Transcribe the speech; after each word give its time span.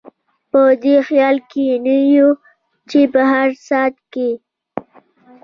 په 0.51 0.61
دې 0.83 0.95
خیال 1.07 1.37
کې 1.51 1.65
نه 1.85 1.95
یو 2.15 2.29
چې 2.89 2.99
په 3.13 3.21
هر 3.31 3.47
ساعت 3.67 3.95
کې. 4.13 4.29